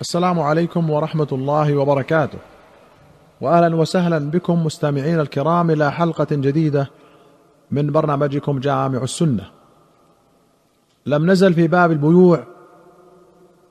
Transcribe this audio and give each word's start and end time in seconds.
السلام 0.00 0.40
عليكم 0.40 0.90
ورحمة 0.90 1.28
الله 1.32 1.76
وبركاته. 1.76 2.38
واهلا 3.40 3.76
وسهلا 3.76 4.30
بكم 4.30 4.64
مستمعين 4.64 5.20
الكرام 5.20 5.70
إلى 5.70 5.92
حلقة 5.92 6.26
جديدة 6.30 6.90
من 7.70 7.92
برنامجكم 7.92 8.58
جامع 8.58 9.02
السنة. 9.02 9.44
لم 11.06 11.30
نزل 11.30 11.54
في 11.54 11.68
باب 11.68 11.92
البيوع 11.92 12.44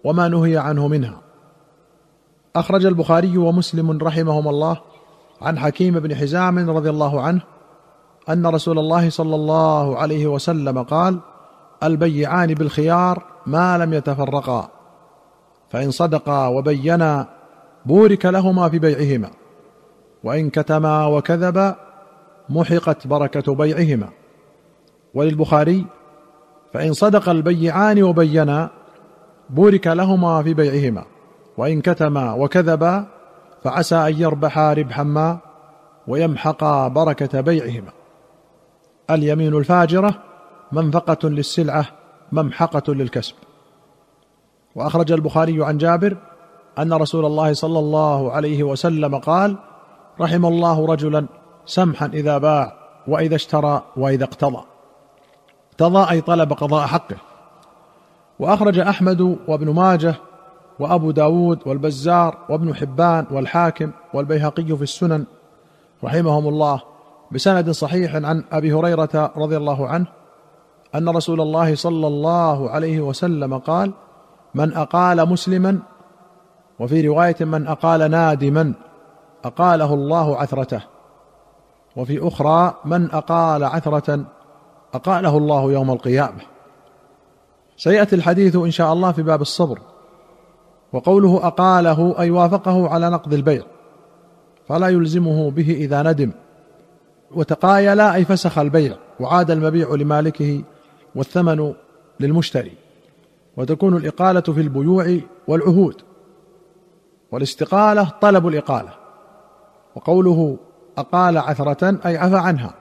وما 0.03 0.27
نهي 0.27 0.57
عنه 0.57 0.87
منها. 0.87 1.21
أخرج 2.55 2.85
البخاري 2.85 3.37
ومسلم 3.37 3.97
رحمهما 3.97 4.49
الله 4.49 4.77
عن 5.41 5.59
حكيم 5.59 5.99
بن 5.99 6.15
حزام 6.15 6.69
رضي 6.69 6.89
الله 6.89 7.21
عنه 7.21 7.41
أن 8.29 8.47
رسول 8.47 8.79
الله 8.79 9.09
صلى 9.09 9.35
الله 9.35 9.97
عليه 9.97 10.27
وسلم 10.27 10.83
قال 10.83 11.19
البيعان 11.83 12.53
بالخيار 12.53 13.23
ما 13.45 13.77
لم 13.77 13.93
يتفرقا. 13.93 14.69
فإن 15.69 15.91
صدقا 15.91 16.47
وبينا 16.47 17.27
بورك 17.85 18.25
لهما 18.25 18.69
في 18.69 18.79
بيعهما 18.79 19.29
وإن 20.23 20.49
كتما 20.49 21.05
وكذبا 21.05 21.75
محقت 22.49 23.07
بركة 23.07 23.55
بيعهما. 23.55 24.09
وللبخاري 25.13 25.85
فإن 26.73 26.93
صدق 26.93 27.29
البيعان 27.29 28.03
وبينا 28.03 28.69
بورك 29.49 29.87
لهما 29.87 30.43
في 30.43 30.53
بيعهما 30.53 31.05
وإن 31.57 31.81
كتما 31.81 32.33
وكذبا 32.33 33.05
فعسى 33.63 33.95
أن 33.95 34.21
يربحا 34.21 34.73
ربحا 34.73 35.03
ما 35.03 35.37
ويمحقا 36.07 36.87
بركة 36.87 37.41
بيعهما. 37.41 37.91
اليمين 39.09 39.55
الفاجرة 39.55 40.15
منفقة 40.71 41.29
للسلعة 41.29 41.85
ممحقة 42.31 42.93
للكسب. 42.93 43.35
وأخرج 44.77 45.11
البخاري 45.11 45.65
عن 45.65 45.77
جابر 45.77 46.17
أن 46.79 46.93
رسول 46.93 47.25
الله 47.25 47.53
صلى 47.53 47.79
الله 47.79 48.31
عليه 48.31 48.63
وسلم 48.63 49.17
قال 49.17 49.55
رحم 50.21 50.45
الله 50.45 50.85
رجلا 50.85 51.25
سمحا 51.65 52.05
إذا 52.05 52.37
باع 52.37 52.73
وإذا 53.07 53.35
اشترى 53.35 53.83
وإذا 53.97 54.23
اقتضى. 54.23 54.63
اقتضى 55.71 56.11
أي 56.11 56.21
طلب 56.21 56.53
قضاء 56.53 56.87
حقه. 56.87 57.15
وأخرج 58.39 58.79
أحمد 58.79 59.37
وابن 59.47 59.69
ماجه 59.73 60.15
وأبو 60.79 61.11
داود 61.11 61.59
والبزار 61.65 62.37
وابن 62.49 62.75
حبان 62.75 63.25
والحاكم 63.31 63.91
والبيهقي 64.13 64.77
في 64.77 64.81
السنن 64.81 65.25
رحمهم 66.03 66.47
الله 66.47 66.81
بسند 67.31 67.71
صحيح 67.71 68.15
عن 68.15 68.43
أبي 68.51 68.73
هريرة 68.73 69.31
رضي 69.37 69.57
الله 69.57 69.87
عنه 69.87 70.05
أن 70.95 71.09
رسول 71.09 71.41
الله 71.41 71.75
صلى 71.75 72.07
الله 72.07 72.69
عليه 72.69 73.01
وسلم 73.01 73.57
قال 73.57 73.93
من 74.57 74.73
أقال 74.73 75.29
مسلما 75.29 75.79
وفي 76.79 77.07
رواية 77.07 77.35
من 77.41 77.67
أقال 77.67 78.11
نادما 78.11 78.73
أقاله 79.45 79.93
الله 79.93 80.37
عثرته. 80.37 80.81
وفي 81.95 82.27
أخرى 82.27 82.73
من 82.85 83.11
أقال 83.11 83.63
عثرة 83.63 84.25
أقاله 84.93 85.37
الله 85.37 85.71
يوم 85.71 85.91
القيامة. 85.91 86.41
سيأتي 87.77 88.15
الحديث 88.15 88.55
إن 88.55 88.71
شاء 88.71 88.93
الله 88.93 89.11
في 89.11 89.23
باب 89.23 89.41
الصبر. 89.41 89.79
وقوله 90.93 91.47
أقاله 91.47 92.19
أي 92.19 92.31
وافقه 92.31 92.89
على 92.89 93.09
نقض 93.09 93.33
البيع. 93.33 93.63
فلا 94.67 94.87
يلزمه 94.87 95.51
به 95.51 95.71
إذا 95.71 96.03
ندم. 96.03 96.31
وتقايلا 97.31 98.15
أي 98.15 98.25
فسخ 98.25 98.57
البيع 98.57 98.95
وعاد 99.19 99.51
المبيع 99.51 99.93
لمالكه 99.93 100.63
والثمن 101.15 101.73
للمشتري. 102.19 102.86
وتكون 103.57 103.97
الإقالة 103.97 104.41
في 104.41 104.61
البيوع 104.61 105.19
والعهود. 105.47 106.01
والاستقالة 107.31 108.11
طلب 108.21 108.47
الإقالة. 108.47 108.93
وقوله 109.95 110.57
أقال 110.97 111.37
عثرة 111.37 111.99
أي 112.05 112.17
عفى 112.17 112.37
عنها. 112.37 112.73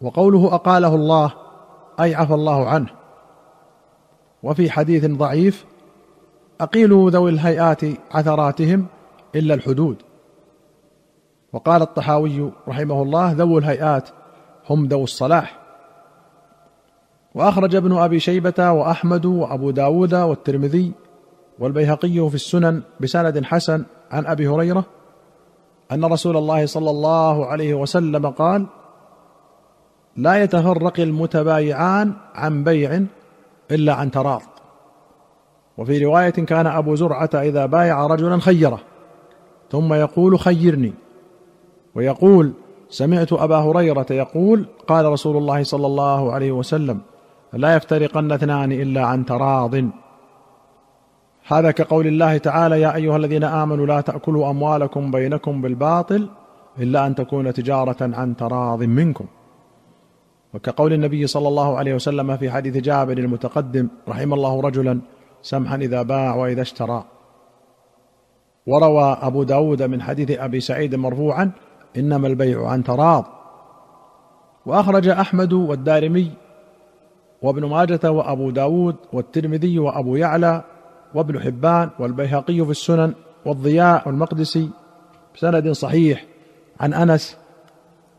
وقوله 0.00 0.54
أقاله 0.54 0.94
الله 0.94 1.32
أي 2.00 2.14
عفى 2.14 2.34
الله 2.34 2.68
عنه. 2.68 2.90
وفي 4.42 4.70
حديث 4.70 5.06
ضعيف 5.06 5.64
أقيلوا 6.60 7.10
ذوي 7.10 7.30
الهيئات 7.30 7.80
عثراتهم 8.10 8.86
إلا 9.34 9.54
الحدود. 9.54 9.96
وقال 11.52 11.82
الطحاوي 11.82 12.52
رحمه 12.68 13.02
الله 13.02 13.32
ذو 13.32 13.58
الهيئات 13.58 14.08
هم 14.70 14.86
ذو 14.86 15.04
الصلاح. 15.04 15.59
وأخرج 17.34 17.74
ابن 17.74 17.96
أبي 17.96 18.20
شيبة 18.20 18.72
وأحمد 18.72 19.26
وأبو 19.26 19.70
داود 19.70 20.14
والترمذي 20.14 20.92
والبيهقي 21.58 22.28
في 22.28 22.34
السنن 22.34 22.82
بسند 23.00 23.44
حسن 23.44 23.84
عن 24.10 24.26
أبي 24.26 24.48
هريرة 24.48 24.84
أن 25.92 26.04
رسول 26.04 26.36
الله 26.36 26.66
صلى 26.66 26.90
الله 26.90 27.46
عليه 27.46 27.74
وسلم 27.74 28.26
قال 28.26 28.66
لا 30.16 30.42
يتفرق 30.42 31.00
المتبايعان 31.00 32.12
عن 32.34 32.64
بيع 32.64 33.02
إلا 33.70 33.94
عن 33.94 34.10
تراض. 34.10 34.42
وفي 35.78 36.04
رواية 36.04 36.30
كان 36.30 36.66
أبو 36.66 36.94
زرعة 36.94 37.30
إذا 37.34 37.66
بايع 37.66 38.06
رجلا 38.06 38.40
خيره. 38.40 38.80
ثم 39.70 39.94
يقول 39.94 40.38
خيرني. 40.38 40.92
ويقول 41.94 42.52
سمعت 42.88 43.32
أبا 43.32 43.56
هريرة 43.56 44.06
يقول 44.10 44.66
قال 44.86 45.04
رسول 45.04 45.36
الله 45.36 45.62
صلى 45.62 45.86
الله 45.86 46.32
عليه 46.32 46.52
وسلم 46.52 47.00
لا 47.52 47.76
يفترقن 47.76 48.32
اثنان 48.32 48.72
إلا 48.72 49.04
عن 49.04 49.24
تراض. 49.24 49.74
هذا 51.46 51.70
كقول 51.70 52.06
الله 52.06 52.38
تعالى 52.38 52.80
يا 52.80 52.94
أيها 52.94 53.16
الذين 53.16 53.44
آمنوا 53.44 53.86
لا 53.86 54.00
تأكلوا 54.00 54.50
أموالكم 54.50 55.10
بينكم 55.10 55.62
بالباطل 55.62 56.28
إلا 56.78 57.06
أن 57.06 57.14
تكون 57.14 57.52
تجارة 57.52 57.96
عن 58.00 58.36
تراض 58.36 58.82
منكم. 58.82 59.26
وكقول 60.54 60.92
النبي 60.92 61.26
صلى 61.26 61.48
الله 61.48 61.78
عليه 61.78 61.94
وسلم 61.94 62.36
في 62.36 62.50
حديث 62.50 62.76
جابر 62.76 63.18
المتقدم 63.18 63.88
رحم 64.08 64.34
الله 64.34 64.60
رجلا 64.60 65.00
سمحا 65.42 65.76
إذا 65.76 66.02
باع 66.02 66.34
وإذا 66.34 66.62
اشترى. 66.62 67.04
وروى 68.66 69.16
أبو 69.22 69.42
داود 69.42 69.82
من 69.82 70.02
حديث 70.02 70.30
أبي 70.30 70.60
سعيد 70.60 70.94
مرفوعا 70.94 71.50
إنما 71.96 72.28
البيع 72.28 72.68
عن 72.68 72.84
تراض. 72.84 73.24
وأخرج 74.66 75.08
أحمد 75.08 75.52
والدارمي 75.52 76.32
وابن 77.42 77.64
ماجه 77.64 78.10
وابو 78.10 78.50
داود 78.50 78.96
والترمذي 79.12 79.78
وابو 79.78 80.16
يعلى 80.16 80.64
وابن 81.14 81.40
حبان 81.40 81.90
والبيهقي 81.98 82.64
في 82.64 82.70
السنن 82.70 83.14
والضياء 83.46 84.08
والمقدسي 84.08 84.70
بسند 85.34 85.70
صحيح 85.72 86.24
عن 86.80 86.94
انس 86.94 87.36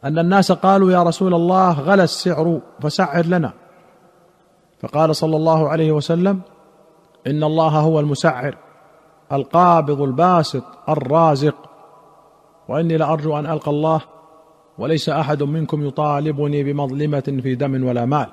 ان 0.04 0.20
الناس 0.20 0.52
قالوا 0.52 0.92
يا 0.92 1.04
رسول 1.04 1.34
الله 1.34 1.80
غلى 1.80 2.04
السعر 2.04 2.60
فسعر 2.82 3.26
لنا 3.26 3.54
فقال 4.80 5.16
صلى 5.16 5.36
الله 5.36 5.70
عليه 5.70 5.92
وسلم 5.92 6.42
ان 7.28 7.44
الله 7.44 7.80
هو 7.80 8.00
المسعر 8.00 8.58
القابض 9.32 10.02
الباسط 10.02 10.64
الرازق 10.90 11.56
واني 12.68 12.98
لارجو 12.98 13.40
ان 13.40 13.46
القى 13.46 13.72
الله 13.72 14.02
وليس 14.78 15.10
احد 15.10 15.44
منكم 15.44 15.88
يطالبني 15.88 16.64
بمظلمة 16.64 17.40
في 17.44 17.56
دم 17.56 17.88
ولا 17.88 18.06
مال 18.06 18.28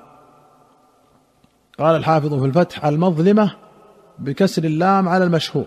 قال 1.79 1.95
الحافظ 1.95 2.33
في 2.33 2.45
الفتح 2.45 2.85
المظلمة 2.85 3.55
بكسر 4.19 4.63
اللام 4.63 5.09
على 5.09 5.23
المشهور. 5.23 5.65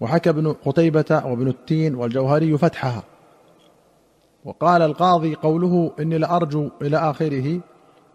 وحكى 0.00 0.30
ابن 0.30 0.52
قتيبة 0.52 1.22
وابن 1.24 1.48
التين 1.48 1.94
والجوهري 1.94 2.58
فتحها. 2.58 3.02
وقال 4.44 4.82
القاضي 4.82 5.34
قوله 5.34 5.92
إني 6.00 6.18
لأرجو 6.18 6.70
إلى 6.82 6.96
آخره. 6.96 7.60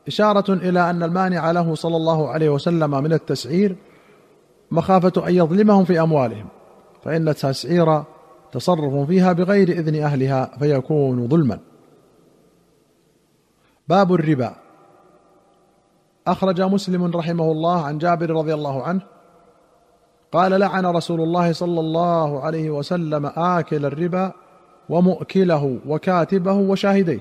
إشارة 0.08 0.54
إلى 0.54 0.90
أن 0.90 1.04
المانع 1.04 1.52
له 1.52 1.76
صلى 1.76 1.96
الله 1.96 2.30
عليه 2.30 2.50
وسلم 2.50 2.92
من 2.92 3.14
التسعير 3.14 3.76
مخافة 4.72 5.28
أن 5.28 5.36
يظلمهم 5.36 5.86
في 5.86 6.02
أموالهم 6.02 6.48
فإن 7.04 7.28
التسعير 7.28 8.04
تصرف 8.52 9.08
فيها 9.08 9.34
بغير 9.34 9.70
إذن 9.70 10.04
أهلها 10.04 10.58
فيكون 10.60 11.28
ظلما. 11.28 11.60
باب 13.88 14.14
الربا. 14.14 14.65
أخرج 16.28 16.62
مسلم 16.62 17.12
رحمه 17.16 17.52
الله 17.52 17.86
عن 17.86 17.98
جابر 17.98 18.30
رضي 18.30 18.54
الله 18.54 18.84
عنه 18.84 19.02
قال 20.32 20.60
لعن 20.60 20.86
رسول 20.86 21.22
الله 21.22 21.54
صلى 21.54 21.80
الله 21.80 22.42
عليه 22.42 22.70
وسلم 22.70 23.26
آكل 23.26 23.86
الربا 23.86 24.32
ومؤكله 24.90 25.80
وكاتبه 25.88 26.54
وشاهديه 26.54 27.20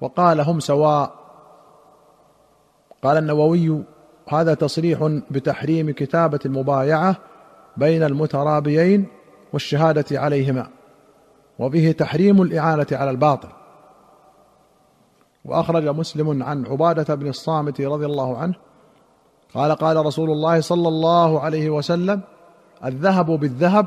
وقال 0.00 0.40
هم 0.40 0.60
سواء. 0.60 1.14
قال 3.02 3.16
النووي 3.16 3.82
هذا 4.28 4.54
تصريح 4.54 5.18
بتحريم 5.30 5.90
كتابة 5.90 6.40
المبايعة 6.46 7.16
بين 7.76 8.02
المترابيين 8.02 9.06
والشهادة 9.52 10.20
عليهما 10.20 10.66
وبه 11.58 11.94
تحريم 11.98 12.42
الإعانة 12.42 12.86
على 12.92 13.10
الباطل. 13.10 13.48
وأخرج 15.44 15.88
مسلم 15.88 16.42
عن 16.42 16.66
عبادة 16.66 17.14
بن 17.14 17.28
الصامت 17.28 17.80
رضي 17.80 18.06
الله 18.06 18.36
عنه. 18.36 18.54
قال 19.54 19.72
قال 19.72 20.06
رسول 20.06 20.30
الله 20.30 20.60
صلى 20.60 20.88
الله 20.88 21.40
عليه 21.40 21.70
وسلم 21.70 22.20
الذهب 22.84 23.26
بالذهب 23.26 23.86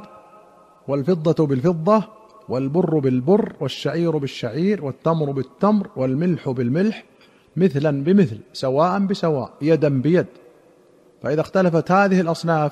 والفضة 0.88 1.48
بالفضة 1.48 2.04
والبر 2.50 3.00
بالبر 3.00 3.54
والشعير 3.60 4.18
بالشعير 4.18 4.86
والتمر 4.86 5.32
بالتمر 5.32 5.90
والملح 5.96 6.50
بالملح 6.50 7.04
مثلا 7.56 8.04
بمثل 8.04 8.40
سواء 8.54 9.00
بسواء 9.00 9.52
يدا 9.62 10.02
بيد. 10.02 10.26
فإذا 11.22 11.42
اختلفت 11.42 11.92
هذه 11.92 12.22
الأصناف 12.22 12.72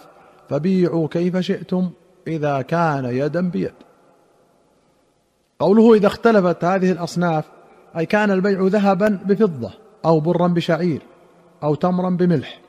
فبيعوا 0.50 1.08
كيف 1.08 1.38
شئتم 1.38 1.90
إذا 2.28 2.62
كان 2.62 3.06
يدا 3.06 3.50
بيد. 3.50 3.74
قوله 5.60 5.94
إذا 5.94 6.08
اختلفت 6.08 6.64
هذه 6.64 6.92
الأصناف 6.92 7.46
أي 7.98 8.06
كان 8.06 8.32
البيع 8.32 8.62
ذهبا 8.62 9.20
بفضة 9.26 9.72
أو 10.06 10.20
برا 10.20 10.48
بشعير 10.48 11.02
أو 11.64 11.76
تمرا 11.76 12.10
بملح 12.10 12.62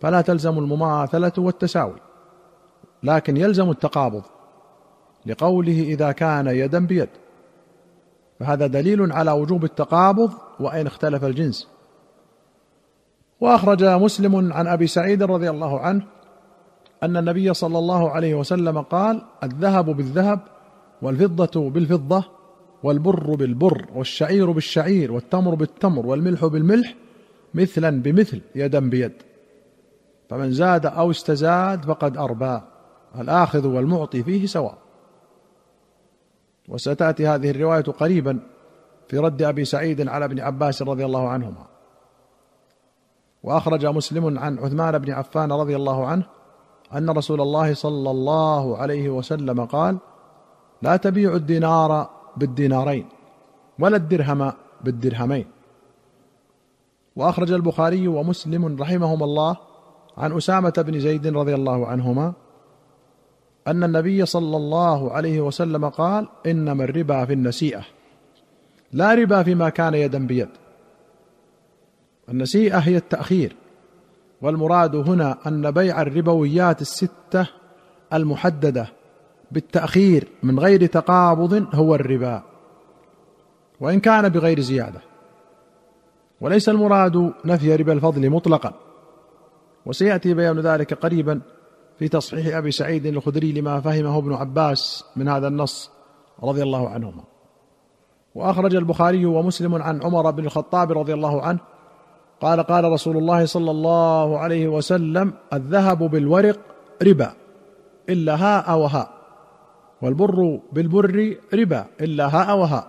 فلا 0.00 0.20
تلزم 0.20 0.58
المماثلة 0.58 1.32
والتساوي 1.38 1.96
لكن 3.02 3.36
يلزم 3.36 3.70
التقابض 3.70 4.22
لقوله 5.26 5.82
إذا 5.82 6.12
كان 6.12 6.46
يدا 6.46 6.86
بيد. 6.86 7.08
فهذا 8.40 8.66
دليل 8.66 9.12
على 9.12 9.30
وجوب 9.32 9.64
التقابض 9.64 10.32
وان 10.60 10.86
اختلف 10.86 11.24
الجنس. 11.24 11.68
وأخرج 13.40 13.84
مسلم 13.84 14.52
عن 14.52 14.66
أبي 14.66 14.86
سعيد 14.86 15.22
رضي 15.22 15.50
الله 15.50 15.80
عنه 15.80 16.02
أن 17.02 17.16
النبي 17.16 17.54
صلى 17.54 17.78
الله 17.78 18.10
عليه 18.10 18.34
وسلم 18.34 18.80
قال 18.80 19.22
الذهب 19.42 19.84
بالذهب 19.84 20.40
والفضة 21.02 21.70
بالفضة 21.70 22.24
والبر 22.82 23.34
بالبر 23.34 23.86
والشعير 23.94 24.50
بالشعير 24.50 25.12
والتمر 25.12 25.54
بالتمر 25.54 26.06
والملح 26.06 26.44
بالملح 26.44 26.94
مثلا 27.54 28.02
بمثل 28.02 28.40
يدا 28.54 28.90
بيد. 28.90 29.12
فمن 30.28 30.52
زاد 30.52 30.86
أو 30.86 31.10
استزاد 31.10 31.84
فقد 31.84 32.16
أربى 32.16 32.60
الآخذ 33.18 33.66
والمعطي 33.66 34.22
فيه 34.22 34.46
سواء. 34.46 34.78
وستأتي 36.68 37.26
هذه 37.26 37.50
الرواية 37.50 37.82
قريبا 37.82 38.38
في 39.08 39.18
رد 39.18 39.42
أبي 39.42 39.64
سعيد 39.64 40.08
على 40.08 40.24
ابن 40.24 40.40
عباس 40.40 40.82
رضي 40.82 41.04
الله 41.04 41.28
عنهما. 41.28 41.66
وأخرج 43.42 43.86
مسلم 43.86 44.38
عن 44.38 44.58
عثمان 44.58 44.98
بن 44.98 45.12
عفان 45.12 45.52
رضي 45.52 45.76
الله 45.76 46.06
عنه 46.06 46.26
أن 46.94 47.10
رسول 47.10 47.40
الله 47.40 47.74
صلى 47.74 48.10
الله 48.10 48.78
عليه 48.78 49.08
وسلم 49.08 49.64
قال 49.64 49.98
لا 50.82 50.96
تبيع 50.96 51.34
الدينار 51.34 52.10
بالدينارين 52.36 53.06
ولا 53.78 53.96
الدرهم 53.96 54.52
بالدرهمين. 54.84 55.46
وأخرج 57.16 57.52
البخاري 57.52 58.08
ومسلم 58.08 58.76
رحمهما 58.82 59.24
الله 59.24 59.56
عن 60.16 60.36
أسامة 60.36 60.74
بن 60.78 61.00
زيد 61.00 61.26
رضي 61.26 61.54
الله 61.54 61.86
عنهما 61.86 62.32
أن 63.66 63.84
النبي 63.84 64.26
صلى 64.26 64.56
الله 64.56 65.12
عليه 65.12 65.40
وسلم 65.40 65.88
قال 65.88 66.28
إنما 66.46 66.84
الربا 66.84 67.24
في 67.24 67.32
النسيئة. 67.32 67.84
لا 68.92 69.14
ربا 69.14 69.42
فيما 69.42 69.68
كان 69.68 69.94
يدا 69.94 70.26
بيد. 70.26 70.48
النسيئة 72.28 72.78
هي 72.78 72.96
التأخير 72.96 73.56
والمراد 74.42 74.96
هنا 74.96 75.38
أن 75.46 75.70
بيع 75.70 76.02
الربويات 76.02 76.80
الستة 76.80 77.46
المحددة. 78.12 78.88
بالتأخير 79.50 80.28
من 80.42 80.58
غير 80.58 80.86
تقابض 80.86 81.66
هو 81.74 81.94
الربا 81.94 82.42
وإن 83.80 84.00
كان 84.00 84.28
بغير 84.28 84.60
زيادة. 84.60 85.00
وليس 86.40 86.68
المراد 86.68 87.32
نفي 87.44 87.76
ربا 87.76 87.92
الفضل 87.92 88.30
مطلقا. 88.30 88.72
وسيأتي 89.86 90.34
بيان 90.34 90.60
ذلك 90.60 90.94
قريبا 90.94 91.40
في 91.98 92.08
تصحيح 92.08 92.56
أبي 92.56 92.70
سعيد 92.70 93.06
الخدري 93.06 93.52
لما 93.52 93.80
فهمه 93.80 94.18
ابن 94.18 94.32
عباس 94.32 95.04
من 95.16 95.28
هذا 95.28 95.48
النص 95.48 95.90
رضي 96.42 96.62
الله 96.62 96.88
عنهما. 96.88 97.24
وأخرج 98.34 98.74
البخاري 98.74 99.26
ومسلم 99.26 99.74
عن 99.74 100.02
عمر 100.02 100.30
بن 100.30 100.44
الخطاب 100.44 100.92
رضي 100.92 101.14
الله 101.14 101.42
عنه 101.42 101.58
قال 102.40 102.62
قال 102.62 102.84
رسول 102.84 103.16
الله 103.16 103.46
صلى 103.46 103.70
الله 103.70 104.38
عليه 104.38 104.68
وسلم 104.68 105.32
الذهب 105.52 105.98
بالورق 105.98 106.58
ربا 107.02 107.32
إلا 108.08 108.34
هاء 108.34 108.78
وهاء 108.78 109.15
والبر 110.02 110.60
بالبر 110.72 111.36
ربا 111.54 111.86
إلا 112.00 112.26
هاء 112.36 112.58
وهاء 112.58 112.86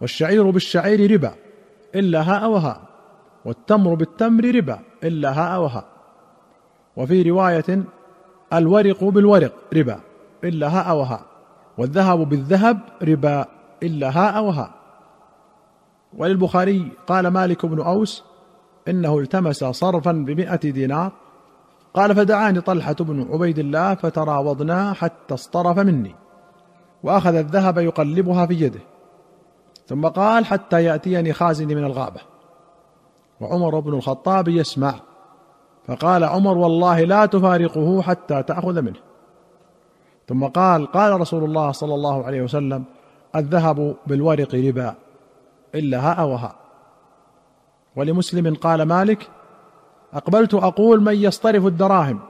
والشعير 0.00 0.50
بالشعير 0.50 1.12
ربا 1.12 1.32
إلا 1.94 2.20
هاء 2.20 2.50
وهاء 2.50 2.80
والتمر 3.44 3.94
بالتمر 3.94 4.44
ربا 4.54 4.78
إلا 5.04 5.32
هاء 5.32 5.62
وهاء 5.62 5.84
وفي 6.96 7.22
رواية 7.22 7.84
الورق 8.52 9.04
بالورق 9.04 9.52
ربا 9.74 10.00
إلا 10.44 10.68
هاء 10.68 10.96
وهاء 10.96 11.22
والذهب 11.78 12.28
بالذهب 12.28 12.78
ربا 13.02 13.44
إلا 13.82 14.18
هاء 14.18 14.44
وهاء 14.44 14.70
وللبخاري 16.18 16.92
قال 17.06 17.28
مالك 17.28 17.66
بن 17.66 17.80
أوس 17.80 18.24
إنه 18.88 19.18
التمس 19.18 19.64
صرفا 19.64 20.12
بمئة 20.12 20.56
دينار. 20.56 21.12
قال 21.94 22.14
فدعاني 22.16 22.60
طلحة 22.60 22.96
بن 23.00 23.26
عبيد 23.32 23.58
الله 23.58 23.94
فتراوضنا 23.94 24.92
حتى 24.92 25.34
اصطرف 25.34 25.78
مني. 25.78 26.14
وأخذ 27.06 27.34
الذهب 27.34 27.78
يقلبها 27.78 28.46
في 28.46 28.54
يده 28.54 28.80
ثم 29.86 30.06
قال 30.06 30.44
حتى 30.44 30.84
يأتيني 30.84 31.32
خازني 31.32 31.74
من 31.74 31.84
الغابة. 31.84 32.20
وعمر 33.40 33.80
بن 33.80 33.94
الخطاب 33.94 34.48
يسمع 34.48 34.94
فقال 35.86 36.24
عمر 36.24 36.58
والله 36.58 37.00
لا 37.00 37.26
تفارقه 37.26 38.02
حتى 38.02 38.42
تأخذ 38.42 38.82
منه. 38.82 39.00
ثم 40.28 40.44
قال 40.44 40.86
قال 40.86 41.20
رسول 41.20 41.44
الله 41.44 41.72
صلى 41.72 41.94
الله 41.94 42.24
عليه 42.24 42.42
وسلم 42.42 42.84
الذهب 43.36 43.96
بالورق 44.06 44.54
ربا 44.54 44.94
إلا 45.74 46.10
هاء 46.10 46.28
وهاء 46.28 46.54
ولمسلم 47.96 48.54
قال 48.54 48.82
مالك 48.82 49.28
أقبلت 50.14 50.54
أقول 50.54 51.02
من 51.02 51.14
يصطرف 51.14 51.66
الدراهم 51.66 52.20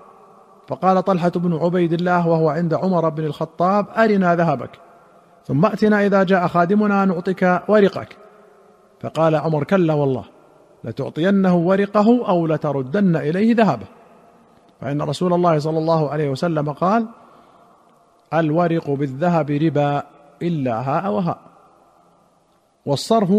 فقال 0.69 1.05
طلحة 1.05 1.29
بن 1.29 1.55
عبيد 1.55 1.93
الله 1.93 2.29
وهو 2.29 2.49
عند 2.49 2.75
عمر 2.75 3.09
بن 3.09 3.25
الخطاب 3.25 3.87
أرنا 3.97 4.37
ذهبك. 4.37 4.71
ثم 5.47 5.67
أتنا 5.67 6.07
إذا 6.07 6.23
جاء 6.23 6.47
خادمنا 6.47 7.05
نعطيك 7.05 7.63
ورقك. 7.69 8.17
فقال 9.01 9.35
عمر 9.35 9.65
كلا 9.65 9.95
والله 9.95 10.25
لتعطينه 10.85 11.57
ورقه 11.57 12.29
أو 12.29 12.47
لتردن 12.47 13.17
إليه 13.17 13.55
ذهبه. 13.55 13.87
فإن 14.81 15.03
رسول 15.03 15.33
الله 15.33 15.59
صلى 15.59 15.79
الله 15.79 16.11
عليه 16.11 16.31
وسلم 16.31 16.73
قال 16.73 17.07
الورق 18.35 18.91
بالذهب 18.91 19.51
ربا 19.51 20.03
إلا 20.43 20.81
هاء 20.81 21.13
وهاء 21.13 21.39
والصرف 22.87 23.33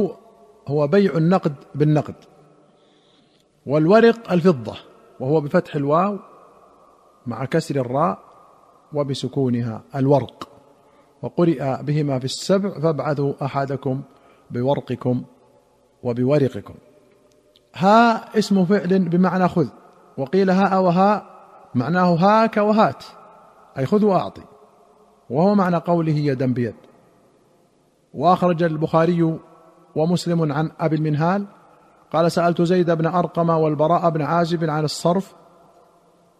هو 0.67 0.87
بيع 0.87 1.17
النقد 1.17 1.53
بالنقد. 1.75 2.15
والورق 3.65 4.31
الفضة 4.31 4.75
وهو 5.19 5.41
بفتح 5.41 5.75
الواو 5.75 6.17
مع 7.27 7.45
كسر 7.45 7.75
الراء 7.75 8.19
وبسكونها 8.93 9.81
الورق. 9.95 10.49
وقرئ 11.21 11.83
بهما 11.83 12.19
في 12.19 12.25
السبع 12.25 12.79
فابعثوا 12.79 13.33
أحدكم 13.45 14.01
بورقكم 14.51 15.23
وبورقكم. 16.03 16.73
ها 17.75 18.37
اسم 18.37 18.65
فعل 18.65 19.09
بمعنى 19.09 19.47
خذ. 19.47 19.67
وقيل 20.17 20.49
هاء 20.49 20.81
وهاء 20.81 21.25
معناه 21.75 22.15
هاك 22.15 22.57
وهات. 22.57 23.03
أي 23.77 23.85
خذ 23.85 24.05
وأعطي. 24.05 24.43
وهو 25.29 25.55
معنى 25.55 25.75
قوله 25.75 26.17
يدا 26.17 26.53
بيد. 26.53 26.75
وأخرج 28.13 28.63
البخاري 28.63 29.39
ومسلم 29.95 30.51
عن 30.51 30.71
أبي 30.79 30.95
المنهال 30.95 31.45
قال 32.13 32.31
سألت 32.31 32.61
زيد 32.61 32.91
بن 32.91 33.05
أرقم 33.05 33.49
والبراء 33.49 34.09
بن 34.09 34.21
عازب 34.21 34.69
عن 34.69 34.83
الصرف 34.83 35.35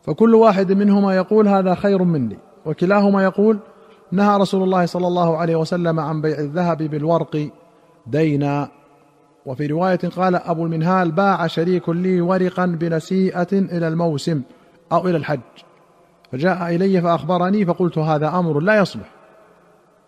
فكل 0.08 0.36
واحد 0.36 0.72
منهما 0.72 1.16
يقول 1.16 1.48
هذا 1.48 1.76
خير 1.76 2.04
مني. 2.04 2.38
وكلاهما 2.66 3.24
يقول 3.24 3.60
نهى 4.12 4.38
رسول 4.38 4.64
الله 4.64 4.86
صلى 4.86 5.08
الله 5.08 5.38
عليه 5.38 5.56
وسلم 5.56 6.00
عن 6.00 6.22
بيع 6.22 6.40
الذهب 6.40 6.78
بالورق 6.78 7.50
دينا. 8.08 8.70
وفي 9.46 9.68
رواية 9.68 10.00
قال 10.16 10.36
أبو 10.36 10.66
المنهال 10.66 11.12
باع 11.12 11.48
شريك 11.48 11.90
لي 11.90 12.22
ورقا 12.22 12.66
بنسيئة 12.66 13.48
إلى 13.54 13.88
الموسم 13.88 14.42
أو 14.92 15.08
إلى 15.08 15.18
الحج. 15.18 15.40
فجاء 16.32 16.76
إلي 16.76 17.02
فأخبرني 17.02 17.66
فقلت 17.66 17.98
هذا 17.98 18.28
أمر 18.28 18.60
لا 18.60 18.78
يصلح. 18.78 19.10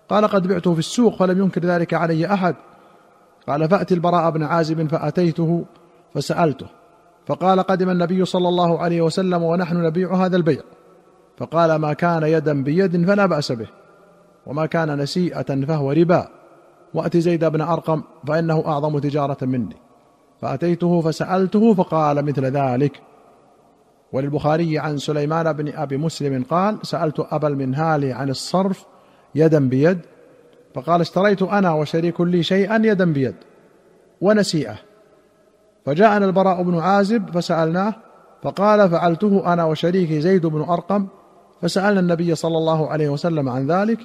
قال 0.09 0.27
قد 0.27 0.47
بعته 0.47 0.73
في 0.73 0.79
السوق 0.79 1.15
فلم 1.15 1.39
ينكر 1.39 1.61
ذلك 1.65 1.93
علي 1.93 2.33
أحد. 2.33 2.55
قال 3.47 3.69
فاتي 3.69 3.93
البراء 3.93 4.29
بن 4.31 4.43
عازب 4.43 4.87
فأتيته 4.87 5.65
فسألته. 6.13 6.78
فقال 7.29 7.59
قدم 7.59 7.89
النبي 7.89 8.25
صلى 8.25 8.47
الله 8.49 8.79
عليه 8.79 9.01
وسلم 9.01 9.43
ونحن 9.43 9.77
نبيع 9.77 10.15
هذا 10.15 10.37
البيع. 10.37 10.61
فقال 11.37 11.75
ما 11.75 11.93
كان 11.93 12.23
يدا 12.23 12.63
بيد 12.63 13.05
فلا 13.05 13.25
بأس 13.25 13.51
به 13.51 13.67
وما 14.45 14.65
كان 14.65 14.97
نسيئة 14.97 15.65
فهو 15.65 15.91
ربا. 15.91 16.27
وأت 16.93 17.17
زيد 17.17 17.45
بن 17.45 17.61
أرقم 17.61 18.03
فإنه 18.27 18.63
أعظم 18.65 18.99
تجارة 18.99 19.37
مني. 19.41 19.75
فأتيته 20.41 21.01
فسألته 21.01 21.73
فقال 21.73 22.25
مثل 22.25 22.45
ذلك. 22.45 23.01
وللبخاري 24.13 24.79
عن 24.79 24.97
سليمان 24.97 25.53
بن 25.53 25.73
أبي 25.75 25.97
مسلم 25.97 26.43
قال 26.43 26.77
سألت 26.81 27.25
أبا 27.31 27.47
المنهال 27.47 28.13
عن 28.13 28.29
الصرف 28.29 28.85
يدا 29.35 29.69
بيد 29.69 29.99
فقال 30.75 31.01
اشتريت 31.01 31.41
أنا 31.41 31.73
وشريك 31.73 32.21
لي 32.21 32.43
شيئا 32.43 32.75
يدا 32.75 33.13
بيد 33.13 33.35
ونسيئة. 34.21 34.88
فجاءنا 35.89 36.25
البراء 36.25 36.63
بن 36.63 36.79
عازب 36.79 37.29
فسألناه 37.29 37.93
فقال 38.43 38.89
فعلته 38.89 39.53
أنا 39.53 39.65
وشريكي 39.65 40.21
زيد 40.21 40.45
بن 40.45 40.61
أرقم. 40.61 41.07
فسألنا 41.61 41.99
النبي 41.99 42.35
صلى 42.35 42.57
الله 42.57 42.89
عليه 42.89 43.09
وسلم 43.09 43.49
عن 43.49 43.71
ذلك 43.71 43.99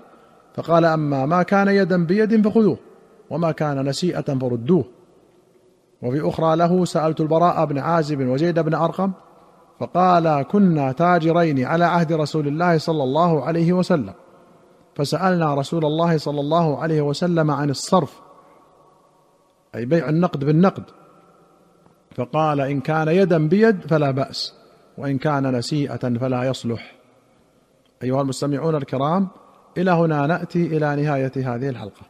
فقال 0.55 0.85
أما 0.85 1.27
ما 1.27 1.43
كان 1.43 1.69
يدا 1.69 2.07
بيد 2.07 2.49
فخذوه 2.49 2.77
وما 3.31 3.53
كان 3.53 3.89
نسيئة 3.89 4.39
فردوه. 4.39 4.85
وفي 6.03 6.29
أخرى 6.29 6.57
له 6.57 6.85
سألت 6.85 7.21
البراء 7.21 7.65
بن 7.65 7.79
عازب 7.79 8.21
وزيد 8.21 8.59
بن 8.59 8.75
أرقم 8.75 9.13
فقال 9.81 10.43
كنا 10.43 10.93
تاجرين 10.93 11.65
على 11.65 11.85
عهد 11.85 12.13
رسول 12.13 12.49
الله 12.49 12.79
صلى 12.79 13.03
الله 13.03 13.45
عليه 13.45 13.73
وسلم. 13.73 14.15
فسألنا 14.95 15.55
رسول 15.55 15.85
الله 15.85 16.19
صلى 16.19 16.41
الله 16.41 16.79
عليه 16.79 17.03
وسلم 17.03 17.51
عن 17.51 17.71
الصرف 17.71 18.21
أي 19.75 19.85
بيع 19.85 20.09
النقد 20.09 20.45
بالنقد. 20.45 20.85
فقال 22.15 22.61
إن 22.61 22.81
كان 22.81 23.09
يدا 23.09 23.49
بيد 23.49 23.81
فلا 23.81 24.11
بأس 24.11 24.55
وإن 24.99 25.19
كان 25.19 25.57
نسيئة 25.57 26.19
فلا 26.19 26.45
يصلح. 26.45 26.95
أيها 28.03 28.23
المستمعون 28.23 28.75
الكرام 28.75 29.29
إلى 29.79 29.91
هنا 29.91 30.27
نأتي 30.27 30.67
إلى 30.67 31.03
نهاية 31.03 31.33
هذه 31.37 31.69
الحلقة. 31.69 32.03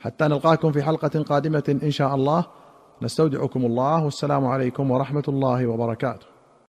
حتى 0.00 0.24
نلقاكم 0.24 0.72
في 0.72 0.82
حلقة 0.82 1.22
قادمة 1.22 1.78
إن 1.82 1.90
شاء 1.90 2.14
الله. 2.14 2.44
نستودعكم 3.02 3.64
الله 3.64 4.04
والسلام 4.04 4.46
عليكم 4.46 4.90
ورحمة 4.90 5.24
الله 5.28 5.66
وبركاته. 5.66 6.26